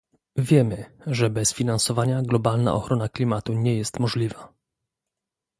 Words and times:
Wiemy, 0.37 0.85
że 1.07 1.29
bez 1.29 1.53
finansowania 1.53 2.21
globalna 2.21 2.73
ochrona 2.73 3.09
klimatu 3.09 3.53
nie 3.53 3.77
jest 3.77 3.99
możliwa 3.99 4.53